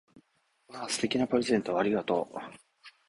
[0.69, 0.89] わぁ！
[0.89, 2.35] 素敵なプレゼントをありがとう！